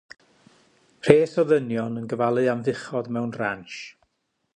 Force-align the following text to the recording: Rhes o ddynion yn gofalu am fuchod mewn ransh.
Rhes 1.07 1.35
o 1.43 1.45
ddynion 1.51 1.99
yn 2.01 2.07
gofalu 2.13 2.45
am 2.55 2.65
fuchod 2.69 3.11
mewn 3.19 3.37
ransh. 3.43 3.79